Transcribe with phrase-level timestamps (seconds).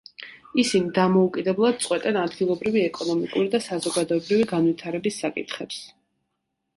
[0.61, 5.79] ისინი დამოუკიდებლად წყვეტენ ადგილობრივი ეკონომიკური და საზოგადოებრივი განვითარების საკითხებს.